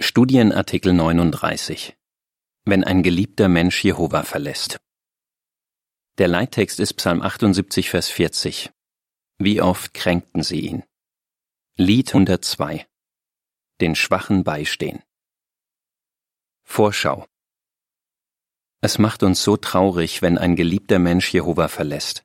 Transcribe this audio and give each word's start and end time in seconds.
Studienartikel 0.00 0.92
39 0.92 1.96
Wenn 2.64 2.84
ein 2.84 3.02
geliebter 3.02 3.48
Mensch 3.48 3.82
Jehova 3.82 4.22
verlässt. 4.22 4.78
Der 6.18 6.28
Leittext 6.28 6.78
ist 6.78 6.94
Psalm 6.94 7.20
78, 7.20 7.90
Vers 7.90 8.08
40. 8.08 8.70
Wie 9.38 9.60
oft 9.60 9.94
kränkten 9.94 10.44
sie 10.44 10.60
ihn? 10.60 10.84
Lied 11.76 12.10
102 12.10 12.86
Den 13.80 13.96
Schwachen 13.96 14.44
beistehen. 14.44 15.02
Vorschau 16.62 17.26
Es 18.80 19.00
macht 19.00 19.24
uns 19.24 19.42
so 19.42 19.56
traurig, 19.56 20.22
wenn 20.22 20.38
ein 20.38 20.54
geliebter 20.54 21.00
Mensch 21.00 21.34
Jehova 21.34 21.66
verlässt. 21.66 22.24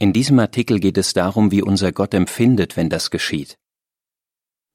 In 0.00 0.12
diesem 0.12 0.40
Artikel 0.40 0.80
geht 0.80 0.98
es 0.98 1.12
darum, 1.12 1.52
wie 1.52 1.62
unser 1.62 1.92
Gott 1.92 2.14
empfindet, 2.14 2.76
wenn 2.76 2.90
das 2.90 3.12
geschieht. 3.12 3.58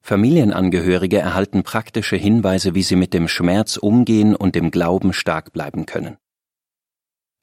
Familienangehörige 0.06 1.16
erhalten 1.16 1.62
praktische 1.62 2.16
Hinweise, 2.16 2.74
wie 2.74 2.82
sie 2.82 2.94
mit 2.94 3.14
dem 3.14 3.26
Schmerz 3.26 3.78
umgehen 3.78 4.36
und 4.36 4.54
im 4.54 4.70
Glauben 4.70 5.14
stark 5.14 5.54
bleiben 5.54 5.86
können. 5.86 6.18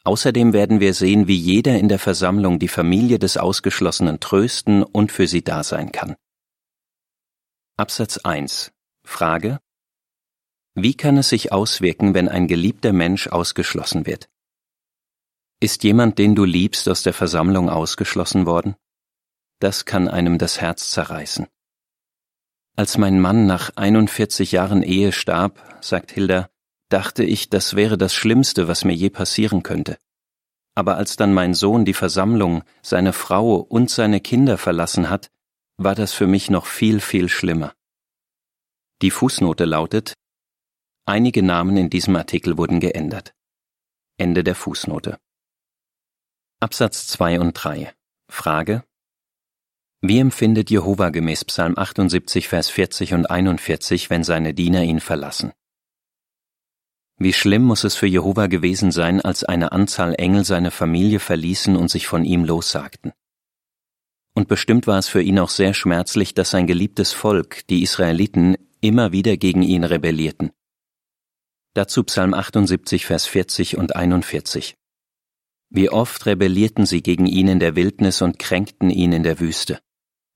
Außerdem 0.04 0.54
werden 0.54 0.80
wir 0.80 0.94
sehen, 0.94 1.28
wie 1.28 1.36
jeder 1.36 1.80
in 1.80 1.90
der 1.90 1.98
Versammlung 1.98 2.60
die 2.60 2.68
Familie 2.68 3.18
des 3.18 3.38
Ausgeschlossenen 3.38 4.20
trösten 4.20 4.84
und 4.84 5.12
für 5.12 5.26
sie 5.26 5.44
da 5.44 5.64
sein 5.64 5.92
kann. 5.92 6.16
Absatz 7.78 8.20
1 8.20 8.72
Frage 9.04 9.60
Wie 10.76 10.94
kann 10.94 11.18
es 11.18 11.30
sich 11.30 11.52
auswirken, 11.52 12.14
wenn 12.14 12.30
ein 12.30 12.48
geliebter 12.48 12.94
Mensch 12.94 13.26
ausgeschlossen 13.28 14.06
wird? 14.06 14.30
Ist 15.60 15.84
jemand, 15.84 16.20
den 16.20 16.36
du 16.36 16.46
liebst, 16.46 16.88
aus 16.88 17.02
der 17.02 17.14
Versammlung 17.14 17.72
ausgeschlossen 17.72 18.46
worden? 18.46 18.76
Das 19.58 19.86
kann 19.86 20.08
einem 20.08 20.38
das 20.38 20.62
Herz 20.62 20.92
zerreißen. 20.92 21.48
Als 22.82 22.98
mein 22.98 23.20
Mann 23.20 23.46
nach 23.46 23.70
41 23.76 24.54
Jahren 24.54 24.82
Ehe 24.82 25.12
starb, 25.12 25.62
sagt 25.82 26.10
Hilda, 26.10 26.50
dachte 26.90 27.24
ich, 27.24 27.48
das 27.48 27.76
wäre 27.76 27.96
das 27.96 28.12
Schlimmste, 28.12 28.68
was 28.68 28.86
mir 28.86 28.96
je 28.96 29.12
passieren 29.12 29.62
könnte. 29.62 30.00
Aber 30.74 30.98
als 30.98 31.16
dann 31.16 31.32
mein 31.32 31.54
Sohn 31.54 31.86
die 31.86 31.94
Versammlung, 31.94 32.64
seine 32.82 33.14
Frau 33.14 33.58
und 33.58 33.92
seine 33.92 34.20
Kinder 34.20 34.58
verlassen 34.58 35.12
hat, 35.12 35.30
war 35.78 35.94
das 35.94 36.12
für 36.12 36.26
mich 36.26 36.50
noch 36.50 36.66
viel, 36.66 37.02
viel 37.02 37.30
schlimmer. 37.30 37.76
Die 39.04 39.12
Fußnote 39.12 39.66
lautet, 39.66 40.16
einige 41.06 41.44
Namen 41.44 41.78
in 41.78 41.92
diesem 41.92 42.16
Artikel 42.16 42.58
wurden 42.58 42.80
geändert. 42.80 43.36
Ende 44.18 44.44
der 44.44 44.56
Fußnote. 44.56 45.20
Absatz 46.60 47.06
2 47.06 47.42
und 47.42 47.54
3. 47.54 47.94
Frage 48.28 48.84
wie 50.04 50.18
empfindet 50.18 50.72
Jehova 50.72 51.12
gemäß 51.12 51.46
Psalm 51.46 51.78
78, 51.78 52.48
Vers 52.48 52.70
40 52.72 53.14
und 53.14 53.30
41, 53.30 54.10
wenn 54.10 54.24
seine 54.24 54.56
Diener 54.56 54.82
ihn 54.82 55.00
verlassen? 55.00 55.54
Wie 57.20 57.34
schlimm 57.34 57.62
muss 57.62 57.84
es 57.84 57.96
für 57.96 58.08
Jehova 58.08 58.48
gewesen 58.48 58.92
sein, 58.92 59.22
als 59.22 59.44
eine 59.44 59.72
Anzahl 59.72 60.16
Engel 60.16 60.44
seine 60.44 60.72
Familie 60.72 61.20
verließen 61.20 61.76
und 61.76 61.92
sich 61.92 62.08
von 62.08 62.26
ihm 62.26 62.46
lossagten. 62.46 63.14
Und 64.34 64.48
bestimmt 64.48 64.88
war 64.88 64.98
es 64.98 65.08
für 65.08 65.22
ihn 65.22 65.38
auch 65.38 65.50
sehr 65.50 65.76
schmerzlich, 65.76 66.34
dass 66.34 66.50
sein 66.50 66.66
geliebtes 66.66 67.14
Volk, 67.14 67.68
die 67.68 67.84
Israeliten, 67.84 68.58
immer 68.82 69.12
wieder 69.12 69.38
gegen 69.38 69.62
ihn 69.62 69.84
rebellierten. 69.84 70.50
Dazu 71.76 72.04
Psalm 72.06 72.34
78, 72.34 73.06
Vers 73.06 73.28
40 73.28 73.78
und 73.78 73.96
41. 73.96 74.78
Wie 75.70 75.90
oft 75.92 76.26
rebellierten 76.26 76.88
sie 76.88 77.04
gegen 77.04 77.28
ihn 77.28 77.48
in 77.48 77.60
der 77.60 77.76
Wildnis 77.76 78.24
und 78.24 78.40
kränkten 78.40 78.90
ihn 78.90 79.14
in 79.14 79.22
der 79.22 79.40
Wüste. 79.40 79.80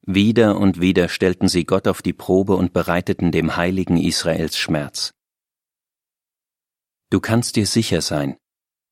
Wieder 0.06 0.60
und 0.60 0.80
wieder 0.80 1.10
stellten 1.10 1.48
sie 1.48 1.66
Gott 1.66 1.88
auf 1.88 2.02
die 2.02 2.14
Probe 2.14 2.56
und 2.56 2.74
bereiteten 2.74 3.32
dem 3.32 3.56
Heiligen 3.56 3.98
Israels 3.98 4.58
Schmerz. 4.58 5.14
Du 7.10 7.20
kannst 7.20 7.56
dir 7.56 7.66
sicher 7.66 8.02
sein, 8.02 8.38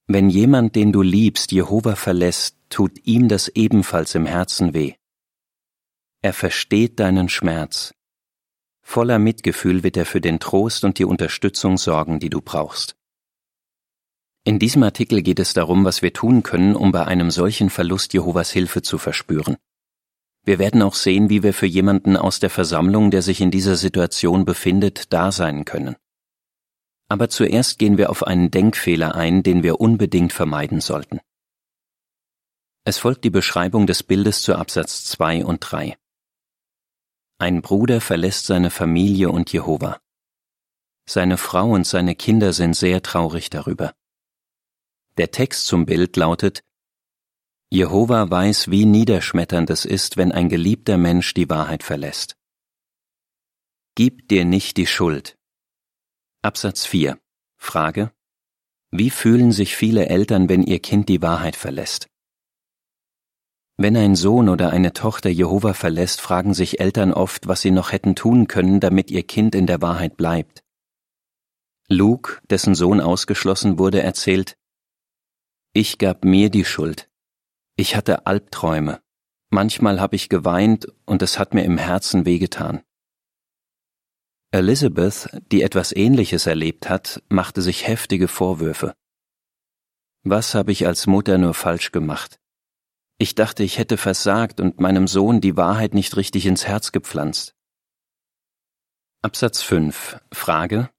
wenn 0.07 0.29
jemand, 0.29 0.75
den 0.75 0.91
du 0.91 1.01
liebst, 1.01 1.51
Jehova 1.51 1.95
verlässt, 1.95 2.57
tut 2.69 3.05
ihm 3.05 3.29
das 3.29 3.47
ebenfalls 3.47 4.15
im 4.15 4.25
Herzen 4.25 4.73
weh. 4.73 4.95
Er 6.21 6.33
versteht 6.33 6.99
deinen 6.99 7.29
Schmerz. 7.29 7.93
Voller 8.81 9.17
Mitgefühl 9.17 9.83
wird 9.83 9.95
er 9.95 10.05
für 10.05 10.19
den 10.19 10.39
Trost 10.39 10.83
und 10.83 10.99
die 10.99 11.05
Unterstützung 11.05 11.77
sorgen, 11.77 12.19
die 12.19 12.29
du 12.29 12.41
brauchst. 12.41 12.95
In 14.43 14.59
diesem 14.59 14.83
Artikel 14.83 15.21
geht 15.21 15.39
es 15.39 15.53
darum, 15.53 15.85
was 15.85 16.01
wir 16.01 16.11
tun 16.11 16.43
können, 16.43 16.75
um 16.75 16.91
bei 16.91 17.05
einem 17.05 17.31
solchen 17.31 17.69
Verlust 17.69 18.13
Jehovas 18.13 18.51
Hilfe 18.51 18.81
zu 18.81 18.97
verspüren. 18.97 19.55
Wir 20.45 20.59
werden 20.59 20.81
auch 20.81 20.95
sehen, 20.95 21.29
wie 21.29 21.41
wir 21.41 21.53
für 21.53 21.65
jemanden 21.65 22.17
aus 22.17 22.39
der 22.39 22.49
Versammlung, 22.49 23.11
der 23.11 23.21
sich 23.21 23.39
in 23.39 23.49
dieser 23.49 23.75
Situation 23.75 24.43
befindet, 24.43 25.13
da 25.13 25.31
sein 25.31 25.63
können. 25.63 25.95
Aber 27.07 27.29
zuerst 27.29 27.79
gehen 27.79 27.97
wir 27.97 28.09
auf 28.09 28.23
einen 28.23 28.51
Denkfehler 28.51 29.15
ein, 29.15 29.43
den 29.43 29.63
wir 29.63 29.79
unbedingt 29.79 30.33
vermeiden 30.33 30.81
sollten. 30.81 31.19
Es 32.85 32.97
folgt 32.97 33.23
die 33.23 33.29
Beschreibung 33.29 33.87
des 33.87 34.03
Bildes 34.03 34.41
zu 34.41 34.55
Absatz 34.55 35.05
2 35.05 35.45
und 35.45 35.59
3. 35.59 35.97
Ein 37.37 37.61
Bruder 37.61 38.01
verlässt 38.01 38.45
seine 38.45 38.69
Familie 38.69 39.29
und 39.29 39.53
Jehova. 39.53 40.01
Seine 41.05 41.37
Frau 41.37 41.71
und 41.71 41.87
seine 41.87 42.15
Kinder 42.15 42.51
sind 42.51 42.75
sehr 42.75 43.01
traurig 43.01 43.49
darüber. 43.49 43.93
Der 45.17 45.31
Text 45.31 45.67
zum 45.67 45.85
Bild 45.85 46.17
lautet 46.17 46.63
Jehova 47.73 48.29
weiß, 48.29 48.69
wie 48.69 48.85
niederschmetternd 48.85 49.71
es 49.71 49.83
ist, 49.83 50.15
wenn 50.15 50.31
ein 50.31 50.47
geliebter 50.47 50.99
Mensch 50.99 51.33
die 51.33 51.49
Wahrheit 51.49 51.81
verlässt. 51.81 52.35
Gib 53.95 54.27
dir 54.27 54.45
nicht 54.45 54.77
die 54.77 54.85
Schuld. 54.85 55.39
Absatz 56.43 56.85
4. 56.85 57.17
Frage. 57.57 58.11
Wie 58.91 59.09
fühlen 59.09 59.51
sich 59.51 59.75
viele 59.75 60.07
Eltern, 60.07 60.49
wenn 60.49 60.61
ihr 60.61 60.77
Kind 60.81 61.09
die 61.09 61.23
Wahrheit 61.23 61.55
verlässt? 61.55 62.09
Wenn 63.75 63.97
ein 63.97 64.15
Sohn 64.15 64.49
oder 64.49 64.69
eine 64.69 64.93
Tochter 64.93 65.31
Jehova 65.31 65.73
verlässt, 65.73 66.21
fragen 66.21 66.53
sich 66.53 66.79
Eltern 66.79 67.11
oft, 67.11 67.47
was 67.47 67.61
sie 67.61 67.71
noch 67.71 67.91
hätten 67.91 68.13
tun 68.13 68.47
können, 68.47 68.81
damit 68.81 69.09
ihr 69.09 69.23
Kind 69.23 69.55
in 69.55 69.65
der 69.65 69.81
Wahrheit 69.81 70.15
bleibt. 70.15 70.63
Luke, 71.87 72.39
dessen 72.51 72.75
Sohn 72.75 73.01
ausgeschlossen 73.01 73.79
wurde, 73.79 74.03
erzählt, 74.03 74.59
Ich 75.73 75.97
gab 75.97 76.23
mir 76.23 76.51
die 76.51 76.65
Schuld. 76.65 77.09
Ich 77.75 77.95
hatte 77.95 78.27
Albträume. 78.27 79.01
Manchmal 79.49 79.99
habe 79.99 80.15
ich 80.15 80.29
geweint 80.29 80.87
und 81.05 81.21
es 81.21 81.39
hat 81.39 81.53
mir 81.53 81.63
im 81.63 81.77
Herzen 81.77 82.25
wehgetan. 82.25 82.83
Elizabeth, 84.51 85.29
die 85.51 85.63
etwas 85.63 85.91
Ähnliches 85.91 86.45
erlebt 86.45 86.87
hat, 86.87 87.23
machte 87.29 87.63
sich 87.63 87.87
heftige 87.87 88.27
Vorwürfe. 88.27 88.93
Was 90.23 90.53
habe 90.53 90.71
ich 90.71 90.85
als 90.85 91.07
Mutter 91.07 91.39
nur 91.39 91.55
falsch 91.55 91.91
gemacht? 91.91 92.39
Ich 93.17 93.33
dachte, 93.33 93.63
ich 93.63 93.79
hätte 93.79 93.97
versagt 93.97 94.59
und 94.59 94.79
meinem 94.79 95.07
Sohn 95.07 95.41
die 95.41 95.57
Wahrheit 95.57 95.95
nicht 95.95 96.15
richtig 96.17 96.45
ins 96.45 96.67
Herz 96.67 96.91
gepflanzt. 96.91 97.55
Absatz 99.23 99.63
5. 99.63 100.19
Frage. 100.31 100.91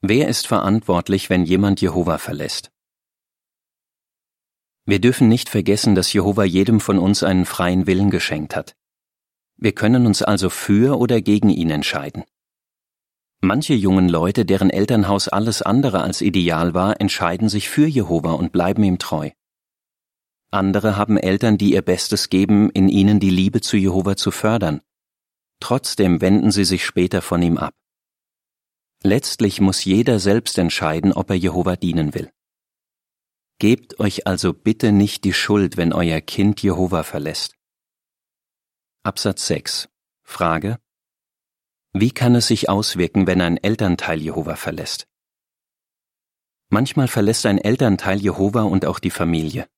Wer 0.00 0.28
ist 0.28 0.46
verantwortlich, 0.46 1.28
wenn 1.28 1.44
jemand 1.44 1.80
Jehova 1.80 2.16
verlässt? 2.16 2.71
Wir 4.84 5.00
dürfen 5.00 5.28
nicht 5.28 5.48
vergessen, 5.48 5.94
dass 5.94 6.12
Jehova 6.12 6.44
jedem 6.44 6.80
von 6.80 6.98
uns 6.98 7.22
einen 7.22 7.46
freien 7.46 7.86
Willen 7.86 8.10
geschenkt 8.10 8.56
hat. 8.56 8.74
Wir 9.56 9.72
können 9.72 10.06
uns 10.06 10.22
also 10.22 10.50
für 10.50 10.98
oder 10.98 11.20
gegen 11.20 11.50
ihn 11.50 11.70
entscheiden. 11.70 12.24
Manche 13.40 13.74
jungen 13.74 14.08
Leute, 14.08 14.44
deren 14.44 14.70
Elternhaus 14.70 15.28
alles 15.28 15.62
andere 15.62 16.02
als 16.02 16.20
ideal 16.20 16.74
war, 16.74 17.00
entscheiden 17.00 17.48
sich 17.48 17.68
für 17.68 17.86
Jehova 17.86 18.32
und 18.32 18.52
bleiben 18.52 18.82
ihm 18.82 18.98
treu. 18.98 19.30
Andere 20.50 20.96
haben 20.96 21.16
Eltern, 21.16 21.58
die 21.58 21.72
ihr 21.72 21.82
Bestes 21.82 22.28
geben, 22.28 22.70
in 22.70 22.88
ihnen 22.88 23.20
die 23.20 23.30
Liebe 23.30 23.60
zu 23.60 23.76
Jehova 23.76 24.16
zu 24.16 24.30
fördern. 24.30 24.80
Trotzdem 25.60 26.20
wenden 26.20 26.50
sie 26.50 26.64
sich 26.64 26.84
später 26.84 27.22
von 27.22 27.40
ihm 27.40 27.56
ab. 27.56 27.74
Letztlich 29.02 29.60
muss 29.60 29.84
jeder 29.84 30.18
selbst 30.18 30.58
entscheiden, 30.58 31.12
ob 31.12 31.30
er 31.30 31.36
Jehova 31.36 31.76
dienen 31.76 32.14
will. 32.14 32.30
Gebt 33.62 34.00
euch 34.00 34.26
also 34.26 34.52
bitte 34.52 34.90
nicht 34.90 35.22
die 35.22 35.32
Schuld, 35.32 35.76
wenn 35.76 35.92
euer 35.92 36.20
Kind 36.20 36.64
Jehova 36.64 37.04
verlässt. 37.04 37.54
Absatz 39.04 39.46
6. 39.46 39.88
Frage. 40.24 40.80
Wie 41.92 42.10
kann 42.10 42.34
es 42.34 42.48
sich 42.48 42.68
auswirken, 42.68 43.28
wenn 43.28 43.40
ein 43.40 43.58
Elternteil 43.58 44.20
Jehova 44.20 44.56
verlässt? 44.56 45.06
Manchmal 46.70 47.06
verlässt 47.06 47.46
ein 47.46 47.58
Elternteil 47.58 48.20
Jehova 48.20 48.62
und 48.62 48.84
auch 48.84 48.98
die 48.98 49.10
Familie. 49.10 49.68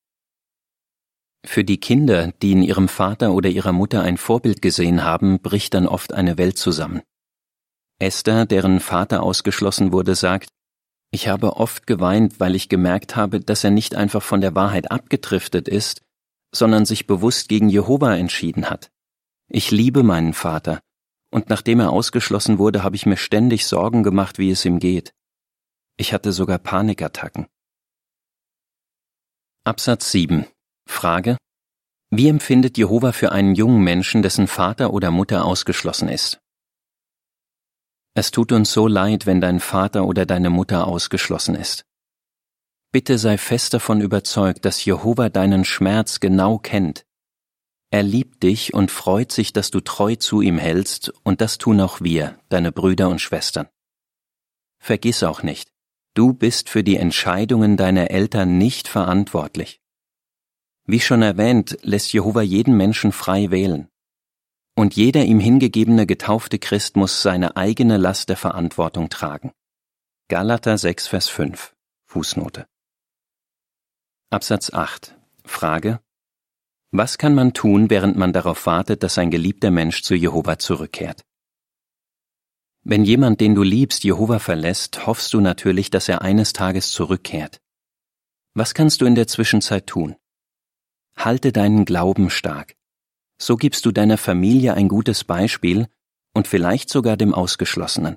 Für 1.44 1.62
die 1.62 1.78
Kinder, 1.78 2.32
die 2.40 2.52
in 2.52 2.62
ihrem 2.62 2.88
Vater 2.88 3.34
oder 3.34 3.50
ihrer 3.50 3.72
Mutter 3.72 4.00
ein 4.00 4.16
Vorbild 4.16 4.62
gesehen 4.62 5.04
haben, 5.04 5.42
bricht 5.42 5.74
dann 5.74 5.86
oft 5.86 6.14
eine 6.14 6.38
Welt 6.38 6.56
zusammen. 6.56 7.02
Esther, 7.98 8.46
deren 8.46 8.80
Vater 8.80 9.22
ausgeschlossen 9.22 9.92
wurde, 9.92 10.14
sagt, 10.14 10.48
ich 11.14 11.28
habe 11.28 11.58
oft 11.58 11.86
geweint, 11.86 12.40
weil 12.40 12.56
ich 12.56 12.68
gemerkt 12.68 13.14
habe, 13.14 13.38
dass 13.38 13.62
er 13.62 13.70
nicht 13.70 13.94
einfach 13.94 14.20
von 14.20 14.40
der 14.40 14.56
Wahrheit 14.56 14.90
abgedriftet 14.90 15.68
ist, 15.68 16.02
sondern 16.52 16.86
sich 16.86 17.06
bewusst 17.06 17.48
gegen 17.48 17.68
Jehova 17.68 18.16
entschieden 18.16 18.68
hat. 18.68 18.90
Ich 19.48 19.70
liebe 19.70 20.02
meinen 20.02 20.34
Vater, 20.34 20.80
und 21.30 21.50
nachdem 21.50 21.78
er 21.78 21.90
ausgeschlossen 21.90 22.58
wurde, 22.58 22.82
habe 22.82 22.96
ich 22.96 23.06
mir 23.06 23.16
ständig 23.16 23.66
Sorgen 23.66 24.02
gemacht, 24.02 24.38
wie 24.38 24.50
es 24.50 24.64
ihm 24.64 24.80
geht. 24.80 25.14
Ich 25.96 26.12
hatte 26.12 26.32
sogar 26.32 26.58
Panikattacken. 26.58 27.46
Absatz 29.62 30.10
7. 30.10 30.46
Frage. 30.84 31.36
Wie 32.10 32.28
empfindet 32.28 32.76
Jehova 32.76 33.12
für 33.12 33.30
einen 33.30 33.54
jungen 33.54 33.84
Menschen, 33.84 34.22
dessen 34.22 34.48
Vater 34.48 34.92
oder 34.92 35.12
Mutter 35.12 35.44
ausgeschlossen 35.44 36.08
ist? 36.08 36.40
Es 38.14 38.30
tut 38.30 38.52
uns 38.52 38.72
so 38.72 38.86
leid, 38.86 39.26
wenn 39.26 39.40
dein 39.40 39.58
Vater 39.58 40.04
oder 40.06 40.24
deine 40.24 40.48
Mutter 40.48 40.86
ausgeschlossen 40.86 41.56
ist. 41.56 41.84
Bitte 42.92 43.18
sei 43.18 43.38
fest 43.38 43.74
davon 43.74 44.00
überzeugt, 44.00 44.64
dass 44.64 44.84
Jehova 44.84 45.28
deinen 45.28 45.64
Schmerz 45.64 46.20
genau 46.20 46.58
kennt. 46.58 47.04
Er 47.90 48.04
liebt 48.04 48.44
dich 48.44 48.72
und 48.72 48.92
freut 48.92 49.32
sich, 49.32 49.52
dass 49.52 49.72
du 49.72 49.80
treu 49.80 50.14
zu 50.14 50.40
ihm 50.40 50.58
hältst, 50.58 51.12
und 51.24 51.40
das 51.40 51.58
tun 51.58 51.80
auch 51.80 52.00
wir, 52.00 52.38
deine 52.48 52.70
Brüder 52.70 53.08
und 53.08 53.20
Schwestern. 53.20 53.68
Vergiss 54.78 55.24
auch 55.24 55.42
nicht, 55.42 55.72
du 56.14 56.34
bist 56.34 56.68
für 56.68 56.84
die 56.84 56.96
Entscheidungen 56.96 57.76
deiner 57.76 58.12
Eltern 58.12 58.58
nicht 58.58 58.86
verantwortlich. 58.86 59.80
Wie 60.86 61.00
schon 61.00 61.22
erwähnt, 61.22 61.78
lässt 61.82 62.12
Jehova 62.12 62.42
jeden 62.42 62.76
Menschen 62.76 63.10
frei 63.10 63.50
wählen. 63.50 63.88
Und 64.76 64.96
jeder 64.96 65.24
ihm 65.24 65.38
hingegebene 65.38 66.06
getaufte 66.06 66.58
Christ 66.58 66.96
muss 66.96 67.22
seine 67.22 67.56
eigene 67.56 67.96
Last 67.96 68.28
der 68.28 68.36
Verantwortung 68.36 69.08
tragen. 69.08 69.52
Galater 70.28 70.76
6, 70.76 71.06
Vers 71.06 71.28
5. 71.28 71.74
Fußnote. 72.06 72.66
Absatz 74.30 74.72
8. 74.72 75.16
Frage. 75.44 76.00
Was 76.90 77.18
kann 77.18 77.34
man 77.34 77.52
tun, 77.52 77.88
während 77.88 78.16
man 78.16 78.32
darauf 78.32 78.66
wartet, 78.66 79.02
dass 79.04 79.18
ein 79.18 79.30
geliebter 79.30 79.70
Mensch 79.70 80.02
zu 80.02 80.14
Jehova 80.14 80.58
zurückkehrt? 80.58 81.22
Wenn 82.82 83.04
jemand, 83.04 83.40
den 83.40 83.54
du 83.54 83.62
liebst, 83.62 84.04
Jehova 84.04 84.38
verlässt, 84.38 85.06
hoffst 85.06 85.32
du 85.34 85.40
natürlich, 85.40 85.90
dass 85.90 86.08
er 86.08 86.22
eines 86.22 86.52
Tages 86.52 86.90
zurückkehrt. 86.90 87.60
Was 88.54 88.74
kannst 88.74 89.00
du 89.00 89.06
in 89.06 89.14
der 89.14 89.26
Zwischenzeit 89.26 89.86
tun? 89.86 90.16
Halte 91.16 91.52
deinen 91.52 91.84
Glauben 91.84 92.28
stark. 92.28 92.76
So 93.38 93.56
gibst 93.56 93.84
du 93.86 93.92
deiner 93.92 94.18
Familie 94.18 94.74
ein 94.74 94.88
gutes 94.88 95.24
Beispiel 95.24 95.88
und 96.34 96.48
vielleicht 96.48 96.88
sogar 96.88 97.16
dem 97.16 97.34
Ausgeschlossenen. 97.34 98.16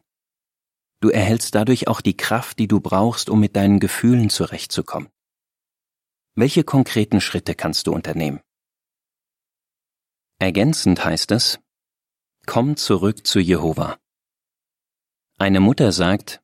Du 1.00 1.10
erhältst 1.10 1.54
dadurch 1.54 1.88
auch 1.88 2.02
die 2.02 2.18
Kraft, 2.18 2.60
die 2.60 2.68
du 2.68 2.80
brauchst, 2.80 3.30
um 3.30 3.40
mit 3.40 3.56
deinen 3.56 3.80
Gefühlen 3.80 4.30
zurechtzukommen. 4.30 5.10
Welche 6.36 6.64
konkreten 6.64 7.22
Schritte 7.22 7.56
kannst 7.56 7.88
du 7.88 7.94
unternehmen? 7.94 8.42
Ergänzend 10.40 11.04
heißt 11.04 11.32
es, 11.32 11.60
komm 12.46 12.78
zurück 12.78 13.26
zu 13.26 13.40
Jehova. 13.40 13.98
Eine 15.40 15.60
Mutter 15.60 15.92
sagt, 15.92 16.42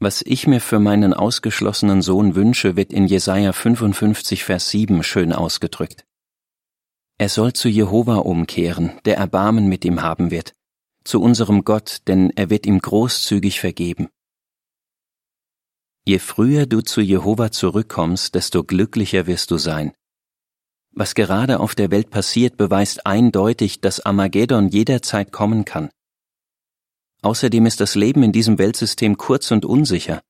was 0.00 0.22
ich 0.22 0.46
mir 0.46 0.60
für 0.60 0.78
meinen 0.78 1.12
ausgeschlossenen 1.12 2.02
Sohn 2.02 2.36
wünsche, 2.36 2.76
wird 2.76 2.92
in 2.92 3.06
Jesaja 3.06 3.52
55, 3.52 4.44
Vers 4.44 4.70
7 4.70 5.02
schön 5.02 5.32
ausgedrückt. 5.32 6.07
Er 7.20 7.28
soll 7.28 7.52
zu 7.52 7.68
Jehova 7.68 8.16
umkehren, 8.18 8.92
der 9.04 9.16
Erbarmen 9.16 9.68
mit 9.68 9.84
ihm 9.84 10.02
haben 10.02 10.30
wird, 10.30 10.52
zu 11.02 11.20
unserem 11.20 11.64
Gott, 11.64 12.02
denn 12.06 12.30
er 12.36 12.48
wird 12.48 12.64
ihm 12.64 12.78
großzügig 12.78 13.58
vergeben. 13.58 14.08
Je 16.04 16.20
früher 16.20 16.66
du 16.66 16.80
zu 16.80 17.00
Jehova 17.00 17.50
zurückkommst, 17.50 18.36
desto 18.36 18.62
glücklicher 18.62 19.26
wirst 19.26 19.50
du 19.50 19.58
sein. 19.58 19.92
Was 20.92 21.14
gerade 21.14 21.58
auf 21.58 21.74
der 21.74 21.90
Welt 21.90 22.10
passiert, 22.10 22.56
beweist 22.56 23.04
eindeutig, 23.04 23.80
dass 23.80 24.00
Armageddon 24.00 24.68
jederzeit 24.68 25.32
kommen 25.32 25.64
kann. 25.64 25.90
Außerdem 27.22 27.66
ist 27.66 27.80
das 27.80 27.96
Leben 27.96 28.22
in 28.22 28.32
diesem 28.32 28.58
Weltsystem 28.58 29.18
kurz 29.18 29.50
und 29.50 29.64
unsicher. 29.64 30.22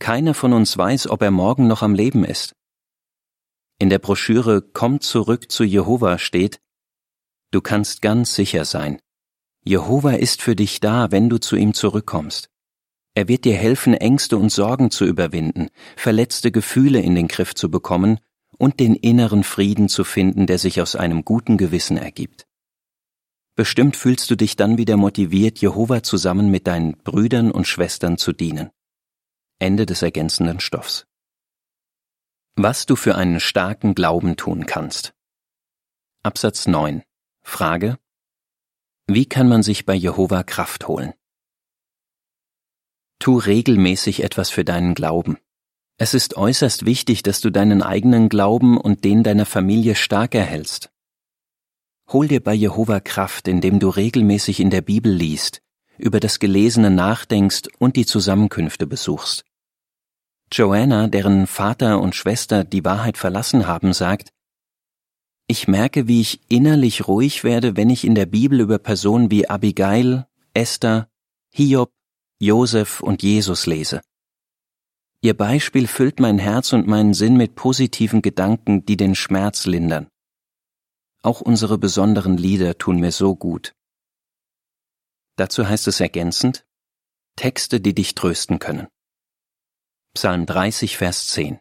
Keiner 0.00 0.34
von 0.34 0.52
uns 0.52 0.76
weiß, 0.76 1.08
ob 1.08 1.22
er 1.22 1.30
morgen 1.30 1.68
noch 1.68 1.82
am 1.82 1.94
Leben 1.94 2.24
ist. 2.24 2.52
In 3.82 3.90
der 3.90 3.98
Broschüre 3.98 4.62
Komm 4.62 5.00
zurück 5.00 5.50
zu 5.50 5.64
Jehova 5.64 6.20
steht, 6.20 6.60
du 7.50 7.60
kannst 7.60 8.00
ganz 8.00 8.32
sicher 8.32 8.64
sein. 8.64 9.00
Jehova 9.64 10.12
ist 10.12 10.40
für 10.40 10.54
dich 10.54 10.78
da, 10.78 11.10
wenn 11.10 11.28
du 11.28 11.40
zu 11.40 11.56
ihm 11.56 11.74
zurückkommst. 11.74 12.48
Er 13.14 13.26
wird 13.26 13.44
dir 13.44 13.56
helfen, 13.56 13.94
Ängste 13.94 14.36
und 14.36 14.52
Sorgen 14.52 14.92
zu 14.92 15.04
überwinden, 15.04 15.66
verletzte 15.96 16.52
Gefühle 16.52 17.00
in 17.00 17.16
den 17.16 17.26
Griff 17.26 17.56
zu 17.56 17.72
bekommen 17.72 18.20
und 18.56 18.78
den 18.78 18.94
inneren 18.94 19.42
Frieden 19.42 19.88
zu 19.88 20.04
finden, 20.04 20.46
der 20.46 20.58
sich 20.58 20.80
aus 20.80 20.94
einem 20.94 21.24
guten 21.24 21.56
Gewissen 21.56 21.96
ergibt. 21.96 22.46
Bestimmt 23.56 23.96
fühlst 23.96 24.30
du 24.30 24.36
dich 24.36 24.54
dann 24.54 24.78
wieder 24.78 24.96
motiviert, 24.96 25.58
Jehova 25.58 26.04
zusammen 26.04 26.52
mit 26.52 26.68
deinen 26.68 26.98
Brüdern 26.98 27.50
und 27.50 27.66
Schwestern 27.66 28.16
zu 28.16 28.32
dienen. 28.32 28.70
Ende 29.58 29.86
des 29.86 30.02
ergänzenden 30.02 30.60
Stoffs. 30.60 31.04
Was 32.56 32.84
du 32.84 32.96
für 32.96 33.14
einen 33.14 33.40
starken 33.40 33.94
Glauben 33.94 34.36
tun 34.36 34.66
kannst. 34.66 35.14
Absatz 36.22 36.66
9. 36.66 37.02
Frage. 37.40 37.98
Wie 39.06 39.24
kann 39.24 39.48
man 39.48 39.62
sich 39.62 39.86
bei 39.86 39.94
Jehova 39.94 40.42
Kraft 40.42 40.86
holen? 40.86 41.14
Tu 43.18 43.38
regelmäßig 43.38 44.22
etwas 44.22 44.50
für 44.50 44.66
deinen 44.66 44.92
Glauben. 44.92 45.38
Es 45.96 46.12
ist 46.12 46.36
äußerst 46.36 46.84
wichtig, 46.84 47.22
dass 47.22 47.40
du 47.40 47.48
deinen 47.48 47.82
eigenen 47.82 48.28
Glauben 48.28 48.76
und 48.76 49.02
den 49.02 49.22
deiner 49.22 49.46
Familie 49.46 49.94
stark 49.94 50.34
erhältst. 50.34 50.92
Hol 52.08 52.28
dir 52.28 52.42
bei 52.42 52.52
Jehova 52.52 53.00
Kraft, 53.00 53.48
indem 53.48 53.80
du 53.80 53.88
regelmäßig 53.88 54.60
in 54.60 54.68
der 54.68 54.82
Bibel 54.82 55.10
liest, 55.10 55.62
über 55.96 56.20
das 56.20 56.38
Gelesene 56.38 56.90
nachdenkst 56.90 57.62
und 57.78 57.96
die 57.96 58.04
Zusammenkünfte 58.04 58.86
besuchst. 58.86 59.46
Joanna, 60.52 61.08
deren 61.08 61.46
Vater 61.46 62.00
und 62.00 62.14
Schwester 62.14 62.62
die 62.62 62.84
Wahrheit 62.84 63.16
verlassen 63.16 63.66
haben, 63.66 63.94
sagt, 63.94 64.32
ich 65.46 65.66
merke, 65.66 66.08
wie 66.08 66.20
ich 66.20 66.40
innerlich 66.50 67.08
ruhig 67.08 67.42
werde, 67.42 67.76
wenn 67.76 67.90
ich 67.90 68.04
in 68.04 68.14
der 68.14 68.26
Bibel 68.26 68.60
über 68.60 68.78
Personen 68.78 69.30
wie 69.30 69.48
Abigail, 69.48 70.26
Esther, 70.54 71.08
Hiob, 71.50 71.90
Josef 72.38 73.00
und 73.00 73.22
Jesus 73.22 73.66
lese. 73.66 74.02
Ihr 75.22 75.36
Beispiel 75.36 75.86
füllt 75.86 76.20
mein 76.20 76.38
Herz 76.38 76.72
und 76.72 76.86
meinen 76.86 77.14
Sinn 77.14 77.36
mit 77.36 77.54
positiven 77.54 78.22
Gedanken, 78.22 78.84
die 78.84 78.96
den 78.96 79.14
Schmerz 79.14 79.66
lindern. 79.66 80.08
Auch 81.22 81.40
unsere 81.40 81.78
besonderen 81.78 82.36
Lieder 82.36 82.76
tun 82.76 82.98
mir 82.98 83.12
so 83.12 83.36
gut. 83.36 83.74
Dazu 85.36 85.66
heißt 85.66 85.86
es 85.88 86.00
ergänzend, 86.00 86.66
Texte, 87.36 87.80
die 87.80 87.94
dich 87.94 88.14
trösten 88.14 88.58
können. 88.58 88.88
Psalm 90.14 90.44
30, 90.44 90.98
Vers 90.98 91.28
10. 91.28 91.58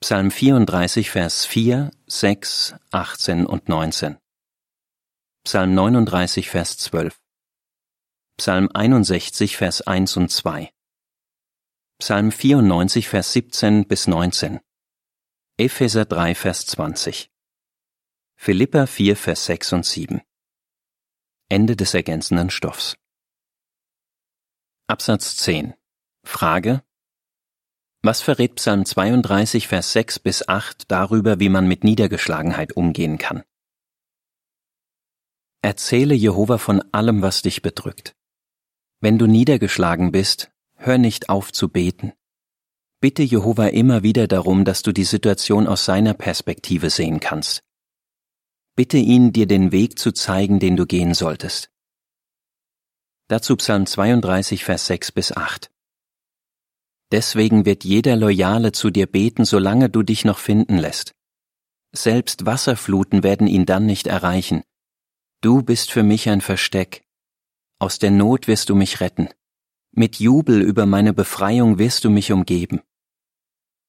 Psalm 0.00 0.30
34, 0.30 1.10
Vers 1.10 1.44
4, 1.44 1.90
6, 2.06 2.74
18 2.92 3.44
und 3.44 3.68
19. 3.68 4.16
Psalm 5.44 5.74
39, 5.74 6.48
Vers 6.48 6.78
12. 6.78 7.20
Psalm 8.38 8.70
61, 8.72 9.58
Vers 9.58 9.82
1 9.82 10.16
und 10.16 10.30
2. 10.30 10.72
Psalm 11.98 12.32
94, 12.32 13.06
Vers 13.06 13.34
17 13.34 13.86
bis 13.86 14.06
19. 14.06 14.60
Epheser 15.58 16.06
3, 16.06 16.34
Vers 16.34 16.64
20. 16.64 17.30
Philippa 18.36 18.86
4, 18.86 19.14
Vers 19.14 19.44
6 19.44 19.74
und 19.74 19.84
7. 19.84 20.22
Ende 21.50 21.76
des 21.76 21.92
ergänzenden 21.92 22.48
Stoffs. 22.48 22.96
Absatz 24.86 25.36
10. 25.36 25.74
Frage. 26.24 26.82
Was 28.02 28.22
verrät 28.22 28.54
Psalm 28.54 28.86
32, 28.86 29.68
Vers 29.68 29.92
6 29.92 30.20
bis 30.20 30.48
8 30.48 30.90
darüber, 30.90 31.38
wie 31.38 31.50
man 31.50 31.68
mit 31.68 31.84
Niedergeschlagenheit 31.84 32.72
umgehen 32.72 33.18
kann? 33.18 33.42
Erzähle 35.60 36.14
Jehova 36.14 36.56
von 36.56 36.82
allem, 36.92 37.20
was 37.20 37.42
dich 37.42 37.60
bedrückt. 37.60 38.16
Wenn 39.00 39.18
du 39.18 39.26
niedergeschlagen 39.26 40.12
bist, 40.12 40.50
hör 40.76 40.96
nicht 40.96 41.28
auf 41.28 41.52
zu 41.52 41.68
beten. 41.68 42.14
Bitte 43.00 43.22
Jehova 43.22 43.66
immer 43.66 44.02
wieder 44.02 44.26
darum, 44.26 44.64
dass 44.64 44.80
du 44.80 44.92
die 44.92 45.04
Situation 45.04 45.66
aus 45.66 45.84
seiner 45.84 46.14
Perspektive 46.14 46.88
sehen 46.88 47.20
kannst. 47.20 47.62
Bitte 48.76 48.96
ihn, 48.96 49.34
dir 49.34 49.46
den 49.46 49.72
Weg 49.72 49.98
zu 49.98 50.12
zeigen, 50.12 50.58
den 50.58 50.76
du 50.76 50.86
gehen 50.86 51.12
solltest. 51.12 51.70
Dazu 53.28 53.56
Psalm 53.56 53.84
32, 53.84 54.64
Vers 54.64 54.86
6 54.86 55.12
bis 55.12 55.36
8. 55.36 55.70
Deswegen 57.12 57.66
wird 57.66 57.84
jeder 57.84 58.16
Loyale 58.16 58.72
zu 58.72 58.90
dir 58.90 59.06
beten, 59.06 59.44
solange 59.44 59.90
du 59.90 60.02
dich 60.02 60.24
noch 60.24 60.38
finden 60.38 60.78
lässt. 60.78 61.12
Selbst 61.92 62.46
Wasserfluten 62.46 63.22
werden 63.22 63.46
ihn 63.46 63.66
dann 63.66 63.86
nicht 63.86 64.06
erreichen. 64.06 64.62
Du 65.40 65.62
bist 65.62 65.90
für 65.90 66.04
mich 66.04 66.28
ein 66.28 66.40
Versteck, 66.40 67.02
aus 67.82 67.98
der 67.98 68.10
Not 68.10 68.46
wirst 68.46 68.68
du 68.68 68.74
mich 68.74 69.00
retten. 69.00 69.30
Mit 69.90 70.16
Jubel 70.16 70.60
über 70.60 70.84
meine 70.84 71.14
Befreiung 71.14 71.78
wirst 71.78 72.04
du 72.04 72.10
mich 72.10 72.30
umgeben. 72.30 72.82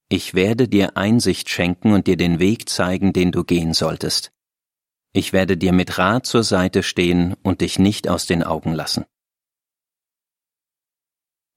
Ich 0.08 0.34
werde 0.34 0.70
dir 0.70 0.96
Einsicht 0.96 1.50
schenken 1.50 1.92
und 1.92 2.08
dir 2.08 2.16
den 2.16 2.40
Weg 2.40 2.70
zeigen, 2.70 3.12
den 3.12 3.34
du 3.34 3.44
gehen 3.44 3.74
solltest. 3.74 4.32
Ich 5.12 5.34
werde 5.34 5.58
dir 5.58 5.74
mit 5.74 5.98
Rat 5.98 6.26
zur 6.26 6.44
Seite 6.44 6.84
stehen 6.84 7.36
und 7.44 7.60
dich 7.60 7.80
nicht 7.80 8.08
aus 8.08 8.26
den 8.28 8.44
Augen 8.44 8.72
lassen. 8.72 9.04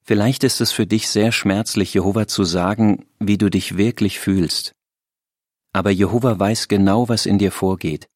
Vielleicht 0.06 0.44
ist 0.44 0.60
es 0.60 0.70
für 0.70 0.86
dich 0.86 1.08
sehr 1.08 1.32
schmerzlich, 1.32 1.94
Jehova 1.94 2.26
zu 2.26 2.44
sagen, 2.44 3.06
wie 3.18 3.38
du 3.38 3.48
dich 3.48 3.78
wirklich 3.78 4.20
fühlst. 4.20 4.74
Aber 5.72 5.90
Jehova 5.90 6.38
weiß 6.38 6.68
genau, 6.68 7.08
was 7.08 7.24
in 7.24 7.38
dir 7.38 7.50
vorgeht. 7.50 8.08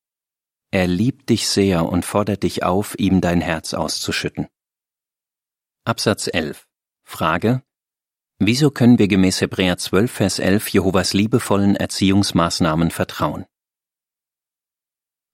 Er 0.71 0.87
liebt 0.87 1.30
dich 1.30 1.49
sehr 1.49 1.87
und 1.87 2.04
fordert 2.04 2.42
dich 2.42 2.62
auf, 2.62 2.95
ihm 2.99 3.23
dein 3.23 3.40
Herz 3.40 3.73
auszuschütten. 3.73 4.49
Absatz 5.85 6.28
11. 6.30 6.66
Frage. 7.04 7.62
Wieso 8.38 8.71
können 8.71 8.99
wir 8.99 9.09
gemäß 9.09 9.40
Hebräer 9.40 9.78
12, 9.78 10.12
Vers 10.12 10.38
11 10.40 10.68
Jehovas 10.68 11.14
liebevollen 11.14 11.75
Erziehungsmaßnahmen 11.75 12.90
vertrauen? 12.90 13.47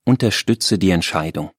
Unterstütze 0.07 0.79
die 0.79 0.91
Entscheidung. 0.91 1.51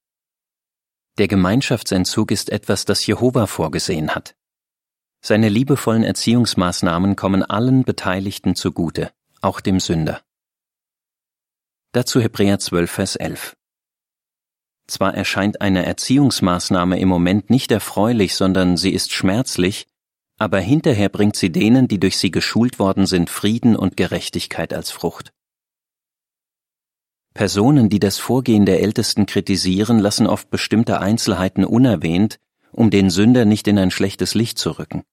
Der 1.17 1.27
Gemeinschaftsentzug 1.27 2.31
ist 2.31 2.49
etwas, 2.49 2.85
das 2.85 3.05
Jehova 3.05 3.45
vorgesehen 3.45 4.15
hat. 4.15 4.35
Seine 5.27 5.49
liebevollen 5.49 6.03
Erziehungsmaßnahmen 6.03 7.15
kommen 7.15 7.41
allen 7.41 7.83
Beteiligten 7.83 8.53
zugute, 8.53 9.11
auch 9.41 9.59
dem 9.59 9.79
Sünder. 9.79 10.21
Dazu 11.93 12.21
Hebräer 12.21 12.59
12, 12.59 12.91
Vers 12.91 13.15
11. 13.15 13.57
Zwar 14.85 15.15
erscheint 15.15 15.61
eine 15.61 15.83
Erziehungsmaßnahme 15.83 16.99
im 16.99 17.09
Moment 17.09 17.49
nicht 17.49 17.71
erfreulich, 17.71 18.35
sondern 18.35 18.77
sie 18.77 18.91
ist 18.91 19.13
schmerzlich, 19.13 19.87
aber 20.37 20.59
hinterher 20.59 21.09
bringt 21.09 21.35
sie 21.35 21.51
denen, 21.51 21.87
die 21.87 21.99
durch 21.99 22.17
sie 22.17 22.29
geschult 22.29 22.77
worden 22.77 23.07
sind, 23.07 23.31
Frieden 23.31 23.75
und 23.75 23.97
Gerechtigkeit 23.97 24.75
als 24.75 24.91
Frucht. 24.91 25.33
Personen, 27.33 27.89
die 27.89 27.99
das 27.99 28.19
Vorgehen 28.19 28.67
der 28.67 28.83
Ältesten 28.83 29.25
kritisieren, 29.25 29.97
lassen 29.97 30.27
oft 30.27 30.51
bestimmte 30.51 30.99
Einzelheiten 30.99 31.65
unerwähnt, 31.65 32.39
um 32.71 32.91
den 32.91 33.09
Sünder 33.09 33.45
nicht 33.45 33.67
in 33.67 33.79
ein 33.79 33.89
schlechtes 33.89 34.35
Licht 34.35 34.59
zu 34.59 34.77
rücken. 34.77 35.03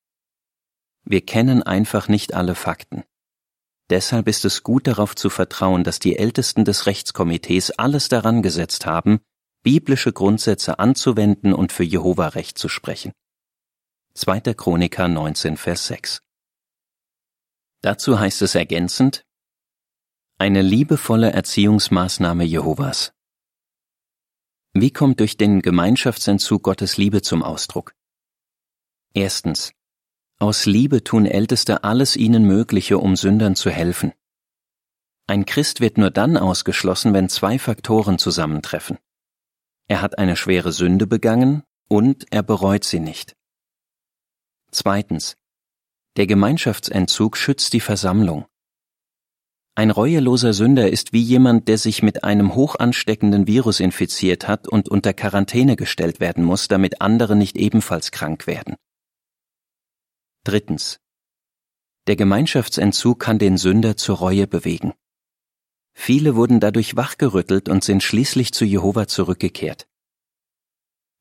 Wir 1.04 1.20
kennen 1.24 1.62
einfach 1.62 2.08
nicht 2.08 2.34
alle 2.34 2.54
Fakten. 2.54 3.04
Deshalb 3.90 4.28
ist 4.28 4.44
es 4.44 4.62
gut 4.62 4.86
darauf 4.86 5.14
zu 5.14 5.28
vertrauen, 5.28 5.84
dass 5.84 5.98
die 5.98 6.16
Ältesten 6.16 6.64
des 6.64 6.86
Rechtskomitees 6.86 7.72
alles 7.72 8.08
daran 8.08 8.42
gesetzt 8.42 8.86
haben, 8.86 9.20
biblische 9.62 10.12
Grundsätze 10.12 10.78
anzuwenden 10.78 11.52
und 11.52 11.72
für 11.72 11.84
Jehova 11.84 12.28
Recht 12.28 12.58
zu 12.58 12.68
sprechen. 12.68 13.12
2. 14.14 14.54
Chroniker 14.54 15.08
19, 15.08 15.56
Vers 15.56 15.86
6. 15.88 16.22
Dazu 17.82 18.18
heißt 18.18 18.42
es 18.42 18.54
ergänzend, 18.54 19.24
eine 20.38 20.62
liebevolle 20.62 21.32
Erziehungsmaßnahme 21.32 22.44
Jehovas. 22.44 23.12
Wie 24.72 24.90
kommt 24.90 25.20
durch 25.20 25.36
den 25.36 25.60
Gemeinschaftsentzug 25.60 26.62
Gottes 26.62 26.96
Liebe 26.96 27.22
zum 27.22 27.42
Ausdruck? 27.42 27.94
Erstens. 29.14 29.72
Aus 30.42 30.66
Liebe 30.66 31.04
tun 31.04 31.24
Älteste 31.24 31.84
alles 31.84 32.16
ihnen 32.16 32.42
Mögliche, 32.42 32.98
um 32.98 33.14
Sündern 33.14 33.54
zu 33.54 33.70
helfen. 33.70 34.12
Ein 35.28 35.46
Christ 35.46 35.80
wird 35.80 35.98
nur 35.98 36.10
dann 36.10 36.36
ausgeschlossen, 36.36 37.14
wenn 37.14 37.28
zwei 37.28 37.60
Faktoren 37.60 38.18
zusammentreffen. 38.18 38.98
Er 39.86 40.02
hat 40.02 40.18
eine 40.18 40.34
schwere 40.34 40.72
Sünde 40.72 41.06
begangen 41.06 41.62
und 41.88 42.26
er 42.32 42.42
bereut 42.42 42.82
sie 42.82 42.98
nicht. 42.98 43.36
Zweitens. 44.72 45.36
Der 46.16 46.26
Gemeinschaftsentzug 46.26 47.36
schützt 47.36 47.72
die 47.72 47.78
Versammlung. 47.78 48.46
Ein 49.76 49.92
reueloser 49.92 50.54
Sünder 50.54 50.90
ist 50.90 51.12
wie 51.12 51.22
jemand, 51.22 51.68
der 51.68 51.78
sich 51.78 52.02
mit 52.02 52.24
einem 52.24 52.56
hoch 52.56 52.74
ansteckenden 52.80 53.46
Virus 53.46 53.78
infiziert 53.78 54.48
hat 54.48 54.66
und 54.66 54.88
unter 54.88 55.14
Quarantäne 55.14 55.76
gestellt 55.76 56.18
werden 56.18 56.42
muss, 56.42 56.66
damit 56.66 57.00
andere 57.00 57.36
nicht 57.36 57.56
ebenfalls 57.56 58.10
krank 58.10 58.48
werden. 58.48 58.74
Drittens. 60.44 60.98
Der 62.08 62.16
Gemeinschaftsentzug 62.16 63.20
kann 63.20 63.38
den 63.38 63.56
Sünder 63.56 63.96
zur 63.96 64.16
Reue 64.16 64.48
bewegen. 64.48 64.92
Viele 65.94 66.34
wurden 66.34 66.58
dadurch 66.58 66.96
wachgerüttelt 66.96 67.68
und 67.68 67.84
sind 67.84 68.02
schließlich 68.02 68.52
zu 68.52 68.64
Jehova 68.64 69.06
zurückgekehrt. 69.06 69.86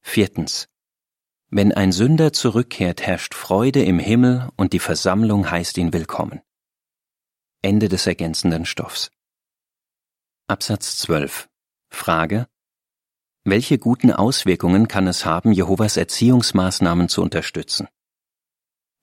Viertens. 0.01 0.69
Wenn 1.49 1.71
ein 1.71 1.91
Sünder 1.91 2.33
zurückkehrt, 2.33 3.01
herrscht 3.01 3.35
Freude 3.35 3.83
im 3.83 3.99
Himmel 3.99 4.49
und 4.55 4.73
die 4.73 4.79
Versammlung 4.79 5.51
heißt 5.51 5.77
ihn 5.77 5.93
willkommen. 5.93 6.41
Ende 7.61 7.89
des 7.89 8.07
ergänzenden 8.07 8.65
Stoffs. 8.65 9.11
Absatz 10.47 10.97
12. 10.97 11.47
Frage. 11.89 12.47
Welche 13.43 13.77
guten 13.77 14.11
Auswirkungen 14.11 14.87
kann 14.87 15.05
es 15.05 15.25
haben, 15.25 15.51
Jehovas 15.51 15.97
Erziehungsmaßnahmen 15.97 17.07
zu 17.07 17.21
unterstützen? 17.21 17.87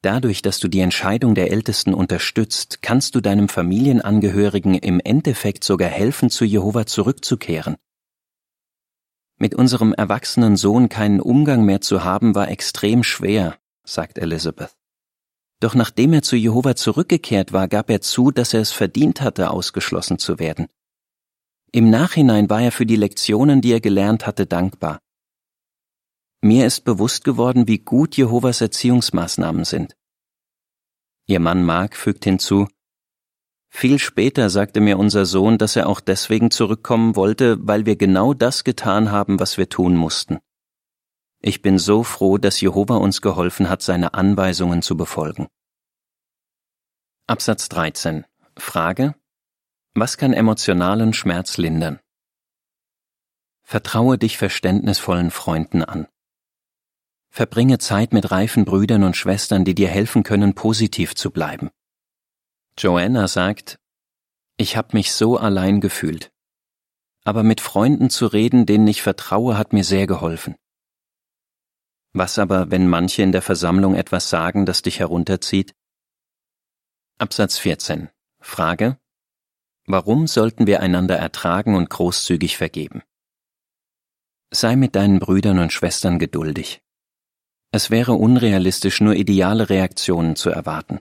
Dadurch, 0.03 0.43
dass 0.43 0.61
du 0.61 0.69
die 0.69 0.81
Entscheidung 0.81 1.35
der 1.35 1.51
Ältesten 1.51 1.93
unterstützt, 1.93 2.83
kannst 2.83 3.15
du 3.15 3.21
deinem 3.21 3.49
Familienangehörigen 3.49 4.75
im 4.75 5.01
Endeffekt 5.01 5.65
sogar 5.65 5.89
helfen, 5.89 6.31
zu 6.31 6.45
Jehova 6.45 6.87
zurückzukehren. 6.87 7.77
Mit 9.39 9.55
unserem 9.55 9.93
erwachsenen 9.93 10.57
Sohn 10.57 10.89
keinen 10.89 11.21
Umgang 11.21 11.65
mehr 11.65 11.81
zu 11.81 12.05
haben, 12.05 12.35
war 12.35 12.49
extrem 12.49 13.03
schwer, 13.03 13.57
sagt 13.85 14.19
Elizabeth. 14.19 14.77
Doch 15.61 15.75
nachdem 15.75 16.13
er 16.13 16.23
zu 16.23 16.37
Jehova 16.37 16.77
zurückgekehrt 16.77 17.53
war, 17.53 17.67
gab 17.67 17.91
er 17.91 18.01
zu, 18.01 18.31
dass 18.31 18.55
er 18.55 18.61
es 18.61 18.71
verdient 18.71 19.21
hatte, 19.21 19.51
ausgeschlossen 19.51 20.19
zu 20.19 20.39
werden. 20.39 20.69
Im 21.73 21.91
Nachhinein 21.91 22.49
war 22.49 22.63
er 22.63 22.73
für 22.73 22.87
die 22.87 22.97
Lektionen, 22.97 23.61
die 23.61 23.73
er 23.73 23.81
gelernt 23.81 24.27
hatte, 24.27 24.47
dankbar. 24.47 25.01
Mir 26.41 26.67
ist 26.67 26.85
bewusst 26.85 27.25
geworden, 27.25 27.67
wie 27.67 27.79
gut 27.79 28.17
Jehovas 28.17 28.61
Erziehungsmaßnahmen 28.61 29.65
sind. 29.65 29.97
Ihr 31.27 31.41
Mann 31.41 31.65
Mark 31.65 31.97
fügt 31.97 32.25
hinzu, 32.25 32.69
viel 33.71 33.99
später 33.99 34.51
sagte 34.51 34.81
mir 34.81 34.99
unser 34.99 35.27
Sohn, 35.27 35.59
dass 35.59 35.77
er 35.77 35.89
auch 35.89 36.01
deswegen 36.01 36.51
zurückkommen 36.51 37.17
wollte, 37.17 37.57
weil 37.61 37.87
wir 37.87 37.97
genau 37.97 38.35
das 38.35 38.65
getan 38.65 39.11
haben, 39.11 39.39
was 39.39 39.59
wir 39.59 39.69
tun 39.69 39.95
mussten. 39.95 40.39
Ich 41.41 41.63
bin 41.63 41.79
so 41.79 42.03
froh, 42.03 42.39
dass 42.39 42.61
Jehova 42.61 42.97
uns 42.97 43.23
geholfen 43.23 43.69
hat, 43.69 43.83
seine 43.83 44.15
Anweisungen 44.15 44.83
zu 44.83 44.97
befolgen. 44.97 45.47
Absatz 47.27 47.69
13. 47.69 48.25
Frage. 48.57 49.15
Was 49.95 50.17
kann 50.17 50.33
emotionalen 50.33 51.13
Schmerz 51.13 51.59
lindern? 51.59 52.01
Vertraue 53.63 54.19
dich 54.19 54.39
verständnisvollen 54.39 55.31
Freunden 55.31 55.85
an. 55.85 56.09
Verbringe 57.31 57.79
Zeit 57.79 58.13
mit 58.13 58.31
reifen 58.31 58.65
Brüdern 58.65 59.05
und 59.05 59.17
Schwestern, 59.17 59.65
die 59.65 59.75
dir 59.75 59.89
helfen 59.89 60.23
können, 60.23 60.55
positiv 60.55 61.15
zu 61.15 61.31
bleiben. 61.31 61.71
Joanna 62.77 63.29
sagt, 63.29 63.79
ich 64.57 64.77
habe 64.77 64.97
mich 64.97 65.13
so 65.13 65.37
allein 65.37 65.81
gefühlt. 65.81 66.33
Aber 67.25 67.43
mit 67.43 67.61
Freunden 67.61 68.11
zu 68.11 68.27
reden, 68.27 68.67
denen 68.67 68.89
ich 68.89 69.03
vertraue, 69.03 69.59
hat 69.59 69.73
mir 69.73 69.85
sehr 69.85 70.07
geholfen. 70.07 70.57
Was 72.13 72.39
aber, 72.39 72.71
wenn 72.71 72.89
manche 72.89 73.23
in 73.23 73.33
der 73.33 73.43
Versammlung 73.43 73.95
etwas 73.95 74.31
sagen, 74.31 74.67
das 74.67 74.83
dich 74.83 74.99
herunterzieht? 74.99 75.75
Absatz 77.19 77.59
14. 77.59 78.09
Frage. 78.41 78.99
Warum 79.87 80.27
sollten 80.27 80.67
wir 80.67 80.81
einander 80.81 81.17
ertragen 81.17 81.75
und 81.75 81.91
großzügig 81.91 82.57
vergeben? 82.57 83.03
Sei 84.51 84.77
mit 84.77 84.95
deinen 84.95 85.19
Brüdern 85.19 85.59
und 85.59 85.73
Schwestern 85.73 86.19
geduldig. 86.19 86.81
Es 87.71 87.91
wäre 87.91 88.13
unrealistisch, 88.13 89.01
nur 89.01 89.15
ideale 89.15 89.69
Reaktionen 89.69 90.37
zu 90.37 90.49
erwarten. 90.51 91.01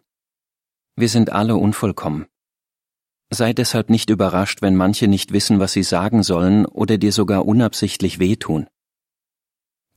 Wir 0.96 1.08
sind 1.08 1.32
alle 1.32 1.56
unvollkommen. 1.56 2.28
Sei 3.30 3.54
deshalb 3.54 3.90
nicht 3.90 4.10
überrascht, 4.10 4.62
wenn 4.62 4.76
manche 4.76 5.08
nicht 5.08 5.32
wissen, 5.32 5.60
was 5.60 5.74
sie 5.74 5.84
sagen 5.84 6.24
sollen 6.24 6.66
oder 6.66 6.98
dir 6.98 7.12
sogar 7.12 7.46
unabsichtlich 7.46 8.20
wehtun. 8.20 8.68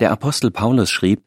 Der 0.01 0.11
Apostel 0.11 0.51
Paulus 0.51 0.91
schrieb, 0.91 1.27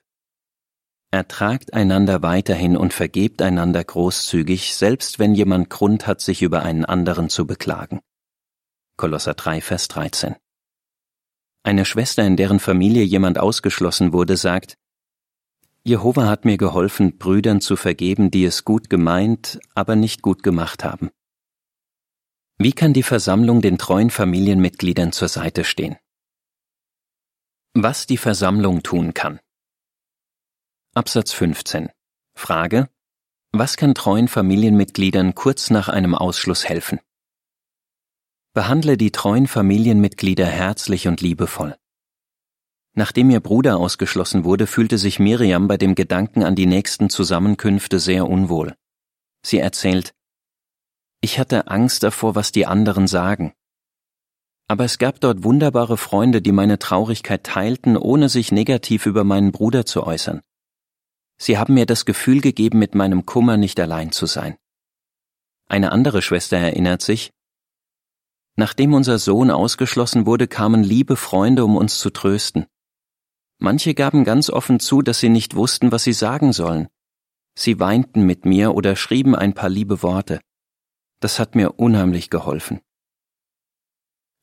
Ertragt 1.12 1.74
einander 1.74 2.24
weiterhin 2.24 2.76
und 2.76 2.92
vergebt 2.92 3.42
einander 3.42 3.84
großzügig, 3.84 4.76
selbst 4.76 5.20
wenn 5.20 5.36
jemand 5.36 5.70
Grund 5.70 6.08
hat, 6.08 6.22
sich 6.22 6.42
über 6.42 6.64
einen 6.64 6.86
anderen 6.86 7.30
zu 7.30 7.46
beklagen. 7.46 8.02
Kolosser 8.98 9.36
3, 9.36 9.62
Vers 9.62 9.90
13. 9.90 10.36
Eine 11.62 11.86
Schwester, 11.86 12.26
in 12.26 12.36
deren 12.36 12.60
Familie 12.60 13.04
jemand 13.04 13.38
ausgeschlossen 13.38 14.12
wurde, 14.12 14.38
sagt, 14.38 14.78
Jehova 15.86 16.28
hat 16.28 16.46
mir 16.46 16.58
geholfen, 16.58 17.18
Brüdern 17.18 17.60
zu 17.60 17.76
vergeben, 17.76 18.32
die 18.32 18.46
es 18.46 18.64
gut 18.64 18.90
gemeint, 18.90 19.60
aber 19.76 19.98
nicht 19.98 20.22
gut 20.22 20.42
gemacht 20.42 20.86
haben. 20.86 21.12
Wie 22.58 22.72
kann 22.72 22.94
die 22.94 23.04
Versammlung 23.04 23.62
den 23.62 23.78
treuen 23.78 24.10
Familienmitgliedern 24.10 25.12
zur 25.12 25.28
Seite 25.28 25.66
stehen? 25.66 25.98
Was 27.74 28.08
die 28.08 28.18
Versammlung 28.18 28.82
tun 28.82 29.14
kann. 29.14 29.42
Absatz 30.94 31.34
15. 31.34 31.90
Frage. 32.34 32.90
Was 33.52 33.76
kann 33.76 33.94
treuen 33.94 34.30
Familienmitgliedern 34.30 35.36
kurz 35.36 35.70
nach 35.70 35.90
einem 35.90 36.16
Ausschluss 36.16 36.64
helfen? 36.70 37.00
Behandle 38.54 38.96
die 38.96 39.12
treuen 39.12 39.48
Familienmitglieder 39.48 40.46
herzlich 40.46 41.08
und 41.08 41.20
liebevoll. 41.20 41.76
Nachdem 42.96 43.32
ihr 43.32 43.40
Bruder 43.40 43.78
ausgeschlossen 43.78 44.44
wurde, 44.44 44.68
fühlte 44.68 44.98
sich 44.98 45.20
Miriam 45.20 45.68
bei 45.68 45.78
dem 45.78 45.96
Gedanken 45.96 46.44
an 46.44 46.56
die 46.56 46.68
nächsten 46.68 47.10
Zusammenkünfte 47.10 48.00
sehr 48.00 48.30
unwohl. 48.30 48.76
Sie 49.44 49.58
erzählt, 49.58 50.14
ich 51.22 51.40
hatte 51.40 51.68
Angst 51.68 52.04
davor, 52.04 52.36
was 52.36 52.52
die 52.52 52.66
anderen 52.66 53.08
sagen. 53.08 53.54
Aber 54.68 54.86
es 54.86 55.00
gab 55.00 55.20
dort 55.20 55.44
wunderbare 55.44 55.98
Freunde, 55.98 56.42
die 56.42 56.52
meine 56.52 56.80
Traurigkeit 56.80 57.44
teilten, 57.44 57.98
ohne 57.98 58.30
sich 58.30 58.52
negativ 58.52 59.06
über 59.06 59.24
meinen 59.24 59.52
Bruder 59.52 59.86
zu 59.86 60.04
äußern. 60.04 60.42
Sie 61.38 61.58
haben 61.58 61.74
mir 61.74 61.86
das 61.86 62.06
Gefühl 62.06 62.42
gegeben, 62.42 62.80
mit 62.80 62.94
meinem 62.94 63.26
Kummer 63.26 63.58
nicht 63.58 63.80
allein 63.80 64.12
zu 64.12 64.26
sein. 64.26 64.56
Eine 65.68 65.92
andere 65.92 66.22
Schwester 66.22 66.58
erinnert 66.58 67.02
sich, 67.02 67.32
Nachdem 68.56 68.94
unser 68.94 69.18
Sohn 69.18 69.50
ausgeschlossen 69.50 70.28
wurde, 70.28 70.48
kamen 70.48 70.84
liebe 70.84 71.16
Freunde, 71.16 71.66
um 71.66 71.76
uns 71.76 71.98
zu 71.98 72.12
trösten. 72.12 72.68
Manche 73.60 73.94
gaben 73.94 74.24
ganz 74.24 74.50
offen 74.50 74.80
zu, 74.80 75.02
dass 75.02 75.20
sie 75.20 75.30
nicht 75.30 75.56
wussten, 75.56 75.92
was 75.92 76.04
sie 76.04 76.14
sagen 76.14 76.54
sollen. 76.54 76.90
Sie 77.56 77.80
weinten 77.80 78.26
mit 78.26 78.46
mir 78.46 78.74
oder 78.74 78.96
schrieben 78.96 79.36
ein 79.36 79.54
paar 79.54 79.70
liebe 79.70 80.02
Worte. 80.02 80.42
Das 81.20 81.40
hat 81.40 81.56
mir 81.56 81.80
unheimlich 81.80 82.30
geholfen. 82.30 82.82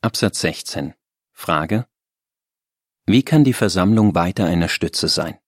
Absatz 0.00 0.40
16. 0.40 0.95
Frage. 1.33 1.87
Wie 3.07 3.23
kann 3.23 3.45
die 3.45 3.52
Versammlung 3.52 4.14
weiter 4.14 4.47
eine 4.47 4.69
Stütze 4.69 5.09
sein? 5.09 5.38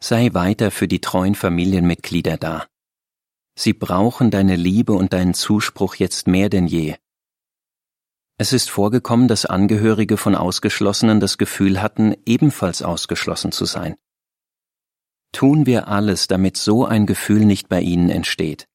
Sei 0.00 0.32
weiter 0.32 0.70
für 0.70 0.88
die 0.88 1.00
treuen 1.00 1.34
Familienmitglieder 1.34 2.36
da. 2.36 2.66
Sie 3.54 3.72
brauchen 3.72 4.30
deine 4.30 4.56
Liebe 4.56 4.92
und 4.92 5.12
deinen 5.12 5.34
Zuspruch 5.34 5.96
jetzt 5.96 6.28
mehr 6.28 6.48
denn 6.48 6.66
je. 6.66 6.96
Es 8.40 8.52
ist 8.52 8.70
vorgekommen, 8.70 9.26
dass 9.26 9.46
Angehörige 9.46 10.16
von 10.16 10.36
Ausgeschlossenen 10.36 11.18
das 11.18 11.38
Gefühl 11.38 11.82
hatten, 11.82 12.14
ebenfalls 12.24 12.82
ausgeschlossen 12.82 13.50
zu 13.50 13.64
sein. 13.64 13.96
Tun 15.32 15.66
wir 15.66 15.88
alles, 15.88 16.28
damit 16.28 16.56
so 16.56 16.86
ein 16.86 17.04
Gefühl 17.04 17.44
nicht 17.44 17.68
bei 17.68 17.80
ihnen 17.80 18.10
entsteht. 18.10 18.68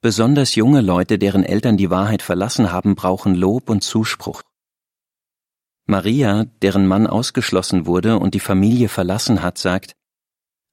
Besonders 0.00 0.54
junge 0.54 0.82
Leute, 0.82 1.18
deren 1.18 1.42
Eltern 1.42 1.76
die 1.76 1.90
Wahrheit 1.90 2.22
verlassen 2.22 2.70
haben, 2.70 2.94
brauchen 2.94 3.34
Lob 3.34 3.68
und 3.68 3.82
Zuspruch. 3.82 4.42
Maria, 5.86 6.44
deren 6.62 6.86
Mann 6.86 7.08
ausgeschlossen 7.08 7.86
wurde 7.86 8.20
und 8.20 8.34
die 8.34 8.40
Familie 8.40 8.88
verlassen 8.88 9.42
hat, 9.42 9.58
sagt, 9.58 9.96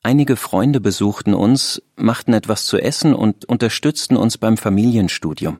Einige 0.03 0.35
Freunde 0.35 0.81
besuchten 0.81 1.33
uns, 1.33 1.81
machten 1.95 2.33
etwas 2.33 2.65
zu 2.65 2.77
essen 2.77 3.13
und 3.15 3.45
unterstützten 3.45 4.17
uns 4.17 4.37
beim 4.37 4.57
Familienstudium. 4.57 5.59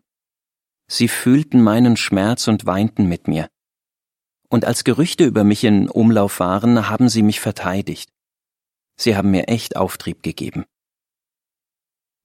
Sie 0.92 1.08
fühlten 1.08 1.62
meinen 1.62 1.96
Schmerz 1.96 2.50
und 2.50 2.66
weinten 2.66 3.06
mit 3.06 3.30
mir. 3.30 3.50
Und 4.50 4.66
als 4.66 4.84
Gerüchte 4.84 5.24
über 5.24 5.46
mich 5.46 5.64
in 5.64 5.90
Umlauf 5.90 6.42
waren, 6.42 6.90
haben 6.90 7.08
sie 7.08 7.24
mich 7.24 7.40
verteidigt. 7.40 8.12
Sie 8.98 9.16
haben 9.16 9.32
mir 9.32 9.48
echt 9.48 9.78
Auftrieb 9.78 10.22
gegeben. 10.22 10.66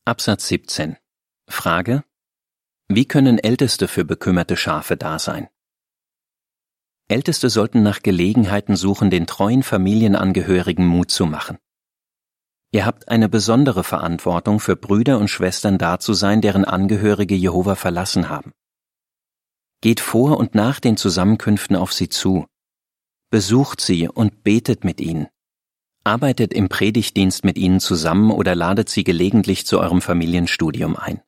Absatz 0.04 0.48
17. 0.48 0.96
Frage. 1.48 2.02
Wie 2.88 3.06
können 3.06 3.38
Älteste 3.38 3.86
für 3.86 4.04
bekümmerte 4.04 4.56
Schafe 4.56 4.96
da 4.96 5.20
sein? 5.20 5.48
Älteste 7.06 7.50
sollten 7.50 7.84
nach 7.84 8.02
Gelegenheiten 8.02 8.74
suchen, 8.74 9.10
den 9.10 9.28
treuen 9.28 9.62
Familienangehörigen 9.62 10.84
Mut 10.84 11.12
zu 11.12 11.26
machen. 11.26 11.58
Ihr 12.76 12.84
habt 12.84 13.08
eine 13.08 13.30
besondere 13.30 13.84
Verantwortung 13.84 14.60
für 14.60 14.76
Brüder 14.76 15.18
und 15.18 15.28
Schwestern 15.28 15.78
da 15.78 15.98
zu 15.98 16.12
sein, 16.12 16.42
deren 16.42 16.66
Angehörige 16.66 17.34
Jehova 17.34 17.74
verlassen 17.74 18.28
haben. 18.28 18.52
Geht 19.80 19.98
vor 19.98 20.36
und 20.36 20.54
nach 20.54 20.78
den 20.78 20.98
Zusammenkünften 20.98 21.74
auf 21.74 21.94
sie 21.94 22.10
zu. 22.10 22.44
Besucht 23.30 23.80
sie 23.80 24.10
und 24.10 24.44
betet 24.44 24.84
mit 24.84 25.00
ihnen. 25.00 25.28
Arbeitet 26.04 26.52
im 26.52 26.68
Predigtdienst 26.68 27.46
mit 27.46 27.56
ihnen 27.56 27.80
zusammen 27.80 28.30
oder 28.30 28.54
ladet 28.54 28.90
sie 28.90 29.04
gelegentlich 29.04 29.66
zu 29.66 29.80
eurem 29.80 30.02
Familienstudium 30.02 30.96
ein. 30.96 31.22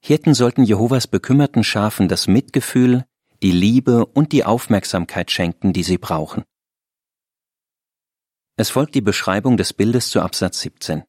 Hirten 0.00 0.34
sollten 0.34 0.64
Jehovas 0.64 1.06
bekümmerten 1.06 1.62
Schafen 1.62 2.08
das 2.08 2.26
Mitgefühl, 2.26 3.04
die 3.44 3.52
Liebe 3.52 4.06
und 4.06 4.32
die 4.32 4.44
Aufmerksamkeit 4.44 5.30
schenken, 5.30 5.72
die 5.72 5.84
sie 5.84 5.98
brauchen. 5.98 6.42
Es 8.56 8.70
folgt 8.70 8.94
die 8.94 9.00
Beschreibung 9.00 9.56
des 9.56 9.72
Bildes 9.72 10.10
zu 10.10 10.20
Absatz 10.20 10.60
17. 10.60 11.02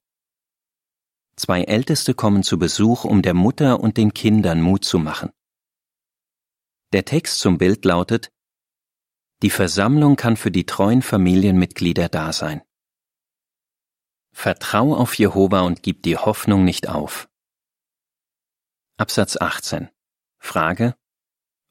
Zwei 1.36 1.63
Älteste 1.63 2.15
kommen 2.15 2.41
zu 2.41 2.58
Besuch, 2.58 3.03
um 3.05 3.21
der 3.21 3.36
Mutter 3.36 3.79
und 3.79 3.97
den 3.97 4.15
Kindern 4.15 4.62
Mut 4.62 4.84
zu 4.84 4.97
machen. 4.97 5.31
Der 6.91 7.05
Text 7.05 7.39
zum 7.39 7.60
Bild 7.60 7.86
lautet 7.86 8.31
Die 9.43 9.51
Versammlung 9.51 10.15
kann 10.15 10.38
für 10.38 10.49
die 10.49 10.65
treuen 10.65 11.03
Familienmitglieder 11.03 12.10
da 12.10 12.34
sein. 12.34 12.63
Vertrau 14.31 14.95
auf 14.95 15.13
Jehova 15.15 15.62
und 15.62 15.84
gib 15.84 16.01
die 16.01 16.17
Hoffnung 16.17 16.65
nicht 16.65 16.89
auf. 16.89 17.29
Absatz 18.97 19.38
18. 19.38 19.89
Frage. 20.39 20.95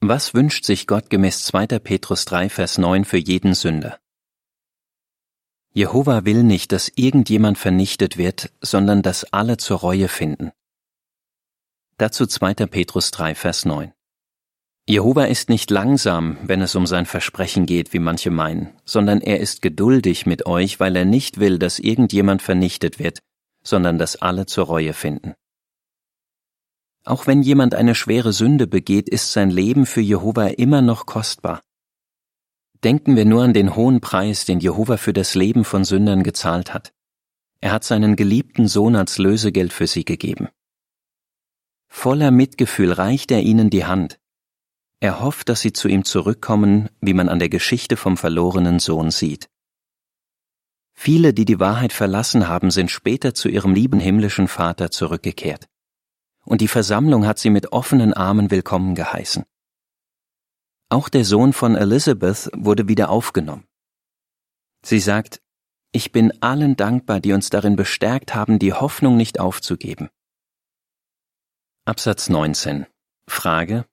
Was 0.01 0.35
wünscht 0.35 0.65
sich 0.65 0.87
Gott 0.87 1.11
gemäß 1.11 1.45
2. 1.47 1.67
Petrus 1.81 2.27
3, 2.27 2.49
Vers 2.49 2.79
9 2.79 3.05
für 3.05 3.19
jeden 3.19 3.55
Sünder? 3.55 3.99
Jehova 5.77 6.25
will 6.25 6.45
nicht, 6.45 6.71
dass 6.71 6.93
irgendjemand 6.95 7.59
vernichtet 7.59 8.17
wird, 8.17 8.53
sondern 8.61 9.03
dass 9.03 9.25
alle 9.33 9.57
zur 9.57 9.79
Reue 9.79 10.07
finden. 10.07 10.53
Dazu 11.99 12.27
2. 12.27 12.55
Petrus 12.67 13.11
3, 13.11 13.35
Vers 13.35 13.65
9. 13.65 13.93
Jehova 14.87 15.25
ist 15.25 15.49
nicht 15.49 15.73
langsam, 15.73 16.39
wenn 16.45 16.63
es 16.63 16.77
um 16.77 16.87
sein 16.87 17.07
Versprechen 17.07 17.67
geht, 17.67 17.93
wie 17.93 17.99
manche 17.99 18.31
meinen, 18.31 18.71
sondern 18.85 19.21
er 19.21 19.41
ist 19.41 19.63
geduldig 19.63 20.27
mit 20.27 20.47
euch, 20.47 20.79
weil 20.79 20.95
er 20.95 21.05
nicht 21.05 21.41
will, 21.41 21.59
dass 21.59 21.81
irgendjemand 21.81 22.41
vernichtet 22.41 23.01
wird, 23.01 23.19
sondern 23.65 23.99
dass 23.99 24.15
alle 24.15 24.47
zur 24.47 24.67
Reue 24.67 24.93
finden. 24.93 25.35
Auch 27.05 27.27
wenn 27.27 27.43
jemand 27.43 27.75
eine 27.75 27.97
schwere 27.97 28.33
Sünde 28.33 28.69
begeht, 28.69 29.09
ist 29.09 29.33
sein 29.33 29.51
Leben 29.51 29.87
für 29.87 30.01
Jehova 30.01 30.47
immer 30.47 30.83
noch 30.83 31.05
kostbar. 31.05 31.63
Denken 32.85 33.17
wir 33.17 33.25
nur 33.25 33.43
an 33.43 33.55
den 33.55 33.77
hohen 33.77 34.03
Preis, 34.03 34.45
den 34.45 34.61
Jehova 34.61 34.99
für 34.99 35.15
das 35.15 35.35
Leben 35.35 35.65
von 35.65 35.85
Sündern 35.87 36.23
gezahlt 36.23 36.75
hat. 36.75 36.93
Er 37.63 37.73
hat 37.73 37.83
seinen 37.83 38.15
geliebten 38.15 38.69
Sohn 38.69 38.95
als 38.95 39.17
Lösegeld 39.17 39.73
für 39.73 39.87
sie 39.87 40.05
gegeben. 40.05 40.49
Voller 41.89 42.31
Mitgefühl 42.31 42.93
reicht 42.93 43.31
er 43.31 43.41
ihnen 43.41 43.71
die 43.71 43.87
Hand. 43.87 44.21
Er 45.01 45.21
hofft, 45.21 45.49
dass 45.49 45.63
sie 45.63 45.73
zu 45.73 45.89
ihm 45.89 46.05
zurückkommen, 46.05 46.91
wie 47.01 47.15
man 47.15 47.31
an 47.31 47.39
der 47.39 47.49
Geschichte 47.49 47.97
vom 47.97 48.19
verlorenen 48.19 48.79
Sohn 48.79 49.11
sieht. 49.11 49.49
Viele, 50.93 51.33
die 51.33 51.47
die 51.47 51.61
Wahrheit 51.61 51.95
verlassen 51.95 52.49
haben, 52.49 52.71
sind 52.71 52.91
später 52.91 53.33
zu 53.33 53.49
ihrem 53.49 53.73
lieben 53.73 53.99
himmlischen 53.99 54.47
Vater 54.47 54.91
zurückgekehrt. 54.91 55.69
Und 56.45 56.61
die 56.61 56.69
Versammlung 56.69 57.27
hat 57.27 57.39
sie 57.39 57.49
mit 57.49 57.73
offenen 57.73 58.13
Armen 58.13 58.51
willkommen 58.51 58.95
geheißen. 58.95 59.45
Auch 60.95 61.09
der 61.09 61.25
Sohn 61.25 61.53
von 61.53 61.75
Elizabeth 61.75 62.49
wurde 62.55 62.87
wieder 62.87 63.11
aufgenommen. 63.11 63.67
Sie 64.87 65.01
sagt, 65.01 65.43
ich 65.91 66.13
bin 66.13 66.41
allen 66.41 66.77
dankbar, 66.77 67.19
die 67.19 67.33
uns 67.33 67.51
darin 67.51 67.75
bestärkt 67.75 68.37
haben, 68.37 68.61
die 68.61 68.75
Hoffnung 68.75 69.17
nicht 69.17 69.41
aufzugeben. 69.41 70.09
Absatz 71.85 72.29
19. 72.29 72.87
Frage. 73.29 73.87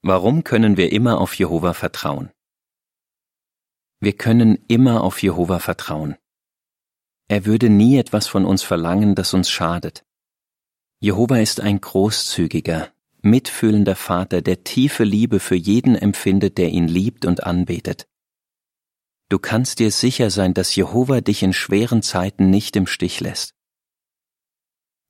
Warum 0.00 0.44
können 0.44 0.78
wir 0.78 0.92
immer 0.92 1.20
auf 1.20 1.34
Jehova 1.34 1.74
vertrauen? 1.74 2.32
Wir 4.00 4.16
können 4.16 4.64
immer 4.66 5.04
auf 5.04 5.22
Jehova 5.22 5.58
vertrauen. 5.58 6.16
Er 7.28 7.44
würde 7.44 7.68
nie 7.68 7.98
etwas 7.98 8.26
von 8.26 8.46
uns 8.46 8.62
verlangen, 8.62 9.14
das 9.14 9.34
uns 9.34 9.50
schadet. 9.50 10.06
Jehova 11.00 11.36
ist 11.36 11.60
ein 11.60 11.78
großzügiger, 11.82 12.94
mitfühlender 13.20 13.96
Vater, 13.96 14.42
der 14.42 14.64
tiefe 14.64 15.04
Liebe 15.04 15.40
für 15.40 15.56
jeden 15.56 15.94
empfindet, 15.94 16.58
der 16.58 16.70
ihn 16.70 16.88
liebt 16.88 17.24
und 17.24 17.44
anbetet. 17.44 18.06
Du 19.28 19.38
kannst 19.38 19.78
dir 19.78 19.90
sicher 19.90 20.30
sein, 20.30 20.54
dass 20.54 20.74
Jehova 20.74 21.20
dich 21.20 21.42
in 21.42 21.52
schweren 21.52 22.02
Zeiten 22.02 22.48
nicht 22.50 22.76
im 22.76 22.86
Stich 22.86 23.20
lässt. 23.20 23.54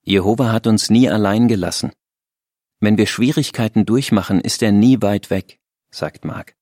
Jehova 0.02 0.52
hat 0.52 0.66
uns 0.66 0.90
nie 0.90 1.08
allein 1.08 1.48
gelassen. 1.48 1.92
Wenn 2.80 2.96
wir 2.96 3.06
Schwierigkeiten 3.06 3.84
durchmachen, 3.84 4.40
ist 4.40 4.62
er 4.62 4.72
nie 4.72 5.02
weit 5.02 5.30
weg, 5.30 5.60
sagt 5.90 6.24
Mark. 6.24 6.56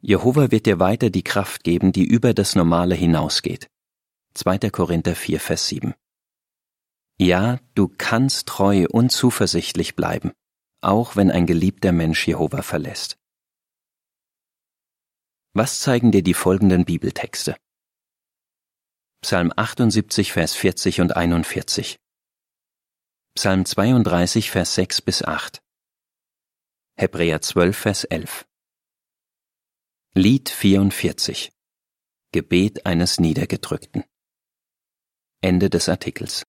Jehova 0.00 0.50
wird 0.50 0.66
dir 0.66 0.78
weiter 0.78 1.10
die 1.10 1.24
Kraft 1.24 1.64
geben, 1.64 1.92
die 1.92 2.04
über 2.04 2.34
das 2.34 2.54
Normale 2.54 2.94
hinausgeht. 2.94 3.68
2. 4.34 4.70
Korinther 4.70 5.14
4, 5.14 5.40
Vers 5.40 5.68
7. 5.68 5.94
Ja, 7.18 7.58
du 7.74 7.88
kannst 7.88 8.46
treu 8.46 8.86
und 8.90 9.10
zuversichtlich 9.10 9.96
bleiben, 9.96 10.32
auch 10.82 11.16
wenn 11.16 11.30
ein 11.30 11.46
geliebter 11.46 11.92
Mensch 11.92 12.26
Jehova 12.26 12.60
verlässt. 12.62 13.18
Was 15.54 15.80
zeigen 15.80 16.12
dir 16.12 16.22
die 16.22 16.34
folgenden 16.34 16.84
Bibeltexte? 16.84 17.56
Psalm 19.22 19.50
78, 19.56 20.32
Vers 20.32 20.54
40 20.54 21.00
und 21.00 21.16
41. 21.16 21.98
Psalm 23.34 23.64
32, 23.64 24.50
Vers 24.50 24.74
6 24.74 25.00
bis 25.00 25.22
8. 25.22 25.62
Hebräer 26.98 27.40
12, 27.40 27.76
Vers 27.76 28.04
11. 28.04 28.46
Lied 30.14 30.50
44. 30.50 31.50
Gebet 32.32 32.84
eines 32.84 33.18
Niedergedrückten. 33.18 34.04
Ende 35.40 35.70
des 35.70 35.88
Artikels. 35.88 36.44